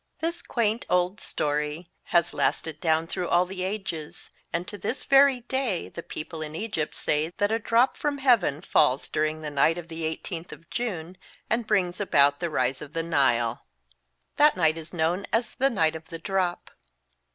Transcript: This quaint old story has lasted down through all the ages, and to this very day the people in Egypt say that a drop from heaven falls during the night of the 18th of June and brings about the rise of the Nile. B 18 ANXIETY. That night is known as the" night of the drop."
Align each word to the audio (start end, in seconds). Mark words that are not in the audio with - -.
This 0.19 0.41
quaint 0.41 0.83
old 0.89 1.19
story 1.19 1.91
has 2.05 2.33
lasted 2.33 2.79
down 2.81 3.05
through 3.05 3.27
all 3.29 3.45
the 3.45 3.61
ages, 3.61 4.31
and 4.51 4.67
to 4.67 4.75
this 4.75 5.03
very 5.03 5.41
day 5.41 5.89
the 5.89 6.01
people 6.01 6.41
in 6.41 6.55
Egypt 6.55 6.95
say 6.95 7.31
that 7.37 7.51
a 7.51 7.59
drop 7.59 7.95
from 7.95 8.17
heaven 8.17 8.63
falls 8.63 9.07
during 9.07 9.41
the 9.43 9.51
night 9.51 9.77
of 9.77 9.89
the 9.89 10.01
18th 10.01 10.51
of 10.51 10.67
June 10.71 11.19
and 11.51 11.67
brings 11.67 11.99
about 12.01 12.39
the 12.39 12.49
rise 12.49 12.81
of 12.81 12.93
the 12.93 13.03
Nile. 13.03 13.61
B 13.61 13.97
18 14.37 14.37
ANXIETY. 14.37 14.37
That 14.37 14.57
night 14.57 14.77
is 14.79 14.91
known 14.91 15.27
as 15.31 15.53
the" 15.53 15.69
night 15.79 15.95
of 15.95 16.05
the 16.05 16.17
drop." 16.17 16.71